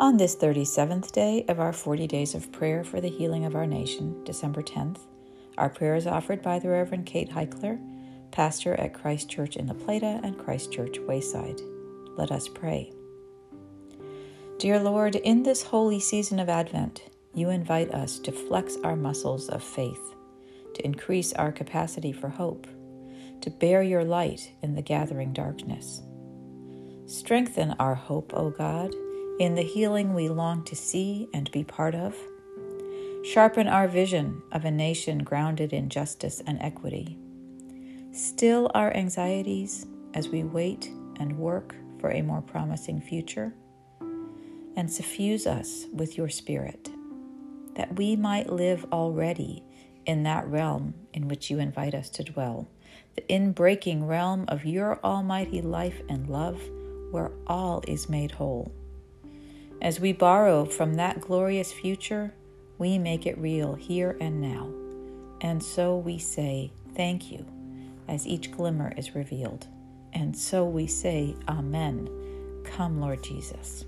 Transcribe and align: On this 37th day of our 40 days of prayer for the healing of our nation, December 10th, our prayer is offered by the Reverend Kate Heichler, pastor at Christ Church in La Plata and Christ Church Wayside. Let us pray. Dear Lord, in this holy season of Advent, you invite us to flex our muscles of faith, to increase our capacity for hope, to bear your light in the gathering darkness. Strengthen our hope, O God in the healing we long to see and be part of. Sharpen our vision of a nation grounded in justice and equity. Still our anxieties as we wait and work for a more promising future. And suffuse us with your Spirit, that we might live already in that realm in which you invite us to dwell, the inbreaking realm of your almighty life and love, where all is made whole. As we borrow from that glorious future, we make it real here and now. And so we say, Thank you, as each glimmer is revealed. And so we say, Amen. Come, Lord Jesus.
On 0.00 0.16
this 0.16 0.36
37th 0.36 1.10
day 1.10 1.44
of 1.48 1.58
our 1.58 1.72
40 1.72 2.06
days 2.06 2.36
of 2.36 2.52
prayer 2.52 2.84
for 2.84 3.00
the 3.00 3.08
healing 3.08 3.44
of 3.44 3.56
our 3.56 3.66
nation, 3.66 4.22
December 4.22 4.62
10th, 4.62 5.00
our 5.58 5.68
prayer 5.68 5.96
is 5.96 6.06
offered 6.06 6.40
by 6.40 6.60
the 6.60 6.68
Reverend 6.68 7.04
Kate 7.04 7.28
Heichler, 7.28 7.80
pastor 8.30 8.74
at 8.74 8.94
Christ 8.94 9.28
Church 9.28 9.56
in 9.56 9.66
La 9.66 9.74
Plata 9.74 10.20
and 10.22 10.38
Christ 10.38 10.70
Church 10.70 11.00
Wayside. 11.00 11.60
Let 12.16 12.30
us 12.30 12.46
pray. 12.46 12.92
Dear 14.58 14.78
Lord, 14.78 15.16
in 15.16 15.42
this 15.42 15.64
holy 15.64 15.98
season 15.98 16.38
of 16.38 16.48
Advent, 16.48 17.02
you 17.34 17.50
invite 17.50 17.92
us 17.92 18.20
to 18.20 18.30
flex 18.30 18.76
our 18.84 18.94
muscles 18.94 19.48
of 19.48 19.64
faith, 19.64 20.14
to 20.74 20.84
increase 20.84 21.32
our 21.32 21.50
capacity 21.50 22.12
for 22.12 22.28
hope, 22.28 22.68
to 23.40 23.50
bear 23.50 23.82
your 23.82 24.04
light 24.04 24.52
in 24.62 24.76
the 24.76 24.82
gathering 24.82 25.32
darkness. 25.32 26.02
Strengthen 27.06 27.74
our 27.80 27.96
hope, 27.96 28.32
O 28.32 28.50
God 28.50 28.94
in 29.38 29.54
the 29.54 29.62
healing 29.62 30.14
we 30.14 30.28
long 30.28 30.64
to 30.64 30.74
see 30.74 31.28
and 31.32 31.50
be 31.52 31.62
part 31.62 31.94
of. 31.94 32.16
Sharpen 33.24 33.68
our 33.68 33.88
vision 33.88 34.42
of 34.52 34.64
a 34.64 34.70
nation 34.70 35.18
grounded 35.18 35.72
in 35.72 35.88
justice 35.88 36.42
and 36.46 36.60
equity. 36.60 37.18
Still 38.12 38.70
our 38.74 38.94
anxieties 38.96 39.86
as 40.14 40.28
we 40.28 40.42
wait 40.42 40.90
and 41.20 41.38
work 41.38 41.74
for 42.00 42.10
a 42.10 42.22
more 42.22 42.42
promising 42.42 43.00
future. 43.00 43.54
And 44.76 44.90
suffuse 44.90 45.46
us 45.46 45.86
with 45.92 46.16
your 46.16 46.28
Spirit, 46.28 46.90
that 47.74 47.96
we 47.96 48.16
might 48.16 48.50
live 48.50 48.86
already 48.92 49.64
in 50.06 50.22
that 50.22 50.46
realm 50.46 50.94
in 51.12 51.28
which 51.28 51.50
you 51.50 51.58
invite 51.58 51.94
us 51.94 52.08
to 52.10 52.24
dwell, 52.24 52.68
the 53.14 53.22
inbreaking 53.22 54.06
realm 54.06 54.44
of 54.48 54.64
your 54.64 55.00
almighty 55.04 55.60
life 55.60 56.00
and 56.08 56.28
love, 56.28 56.60
where 57.10 57.32
all 57.46 57.82
is 57.88 58.08
made 58.08 58.30
whole. 58.30 58.72
As 59.80 60.00
we 60.00 60.12
borrow 60.12 60.64
from 60.64 60.94
that 60.94 61.20
glorious 61.20 61.72
future, 61.72 62.34
we 62.78 62.98
make 62.98 63.26
it 63.26 63.38
real 63.38 63.74
here 63.74 64.16
and 64.20 64.40
now. 64.40 64.68
And 65.40 65.62
so 65.62 65.96
we 65.96 66.18
say, 66.18 66.72
Thank 66.94 67.30
you, 67.30 67.46
as 68.08 68.26
each 68.26 68.50
glimmer 68.50 68.92
is 68.96 69.14
revealed. 69.14 69.68
And 70.12 70.36
so 70.36 70.64
we 70.64 70.86
say, 70.88 71.36
Amen. 71.48 72.08
Come, 72.64 73.00
Lord 73.00 73.22
Jesus. 73.22 73.84